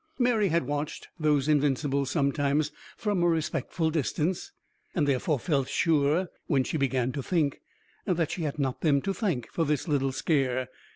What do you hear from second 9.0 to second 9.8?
to thank for